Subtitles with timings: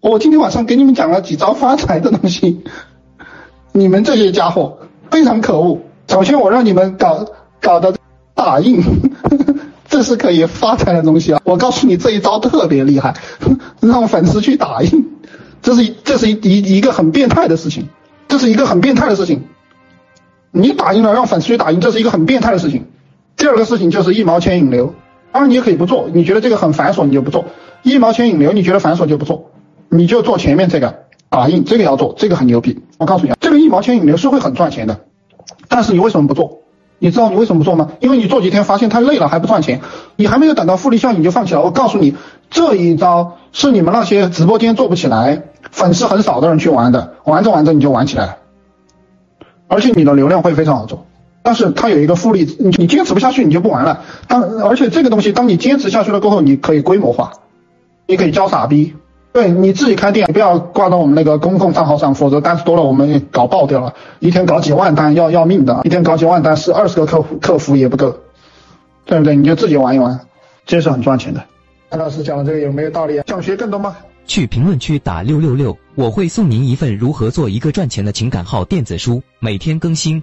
[0.00, 2.62] 我今天晚上给你们讲了几招发财的东西，
[3.72, 4.78] 你们这些家伙
[5.10, 5.80] 非常可恶。
[6.06, 7.26] 首先，我让你们搞
[7.60, 7.96] 搞的
[8.32, 8.80] 打印，
[9.88, 11.40] 这是可以发财的东西啊！
[11.42, 13.14] 我告诉你，这一招特别厉害，
[13.82, 15.16] 让粉丝去打印，
[15.62, 17.88] 这是这是一一一个很变态的事情，
[18.28, 19.46] 这是一个很变态的事情。
[20.52, 22.86] 你打印了，让粉丝去打印，这是一个很变态的事情。
[23.36, 24.94] 第二个事情就是一毛钱引流，
[25.32, 27.46] 当然你也可以不做，你觉得这个很繁琐，你就不做。
[27.82, 29.50] 一毛钱引流，你觉得繁琐就不做，
[29.88, 32.82] 你就做前面这个打印，这个要做，这个很牛逼。
[32.98, 35.00] 我告诉你，这个一毛钱引流是会很赚钱的，
[35.68, 36.58] 但是你为什么不做？
[37.00, 37.92] 你知道你为什么不做吗？
[38.00, 39.80] 因为你做几天发现太累了还不赚钱，
[40.16, 41.62] 你还没有等到复利效应就放弃了。
[41.62, 42.16] 我告诉你，
[42.50, 48.36] 这一招是你们那些直播间做不起来、粉丝很少的人去玩的，玩着玩着你就玩起来了。
[49.68, 51.06] 而且你的流量会非常好做，
[51.42, 54.02] 但是它有一个复利，你你坚持不下去，你就不玩了。
[54.26, 57.32] 当而且这个东西，当你坚持下去了过后，你可以规模化，
[58.06, 58.94] 你可以教傻逼。
[59.38, 63.94] 对你自己开店，不要挂到我们那个公共账号上，否则单子多了，我们搞爆掉了。
[64.18, 68.18] 一天搞几万单要要命的，一天搞几万单是二十个客户客服也不够，
[69.04, 69.36] 对不对？
[69.36, 70.18] 你就自己玩一玩，
[70.66, 71.40] 这是很赚钱的。
[71.88, 73.24] 潘老师讲的这个有没有道理啊？
[73.28, 73.96] 想学更多吗？
[74.26, 80.20] 去评论区打六六六，我会送您一份如何做一个赚钱的情感号电子书，每天更新。